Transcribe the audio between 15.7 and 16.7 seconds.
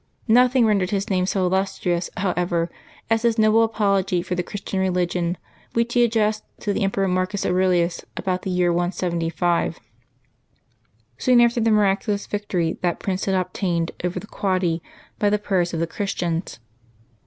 of the Christians.